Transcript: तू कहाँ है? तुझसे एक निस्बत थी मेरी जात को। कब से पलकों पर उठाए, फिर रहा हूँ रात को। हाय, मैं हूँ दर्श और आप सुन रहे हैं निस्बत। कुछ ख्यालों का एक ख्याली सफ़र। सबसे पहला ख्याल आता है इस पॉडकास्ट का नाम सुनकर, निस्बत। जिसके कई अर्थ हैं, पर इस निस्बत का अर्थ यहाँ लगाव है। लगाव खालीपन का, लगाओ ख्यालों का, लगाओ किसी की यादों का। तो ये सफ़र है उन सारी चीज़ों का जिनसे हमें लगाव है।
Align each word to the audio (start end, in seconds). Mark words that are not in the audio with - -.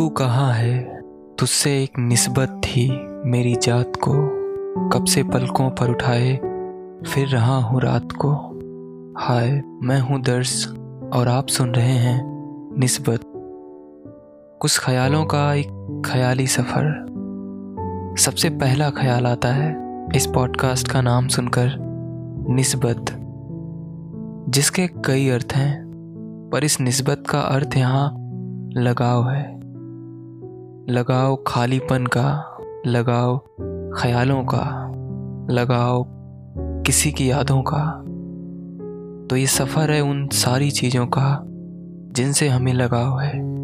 तू 0.00 0.08
कहाँ 0.08 0.52
है? 0.52 1.00
तुझसे 1.38 1.82
एक 1.82 1.98
निस्बत 1.98 2.60
थी 2.64 2.90
मेरी 3.30 3.54
जात 3.54 3.92
को। 4.08 4.12
कब 4.88 5.04
से 5.04 5.22
पलकों 5.22 5.70
पर 5.70 5.90
उठाए, 5.90 6.36
फिर 7.06 7.28
रहा 7.28 7.56
हूँ 7.56 7.80
रात 7.80 8.08
को। 8.12 8.32
हाय, 9.18 9.62
मैं 9.82 10.00
हूँ 10.00 10.22
दर्श 10.22 10.68
और 11.12 11.28
आप 11.28 11.46
सुन 11.46 11.70
रहे 11.70 11.92
हैं 11.92 12.22
निस्बत। 12.78 13.20
कुछ 14.60 14.78
ख्यालों 14.78 15.24
का 15.24 15.54
एक 15.54 16.02
ख्याली 16.06 16.46
सफ़र। 16.46 17.06
सबसे 18.18 18.50
पहला 18.50 18.90
ख्याल 18.90 19.26
आता 19.26 19.48
है 19.48 19.76
इस 20.16 20.26
पॉडकास्ट 20.26 20.88
का 20.88 21.00
नाम 21.00 21.28
सुनकर, 21.28 21.70
निस्बत। 22.48 23.04
जिसके 24.48 24.86
कई 24.86 25.28
अर्थ 25.28 25.52
हैं, 25.52 25.90
पर 26.52 26.64
इस 26.64 26.80
निस्बत 26.80 27.22
का 27.30 27.40
अर्थ 27.40 27.76
यहाँ 27.76 28.12
लगाव 28.76 29.30
है। 29.30 29.59
लगाव 30.90 31.44
खालीपन 31.46 32.06
का, 32.06 32.58
लगाओ 32.86 33.38
ख्यालों 33.96 34.44
का, 34.44 34.92
लगाओ 35.50 36.04
किसी 36.82 37.12
की 37.12 37.30
यादों 37.30 37.62
का। 37.62 38.04
तो 39.26 39.36
ये 39.36 39.46
सफ़र 39.46 39.90
है 39.90 40.00
उन 40.00 40.28
सारी 40.28 40.70
चीज़ों 40.70 41.06
का 41.06 41.42
जिनसे 42.12 42.48
हमें 42.48 42.72
लगाव 42.72 43.20
है। 43.20 43.59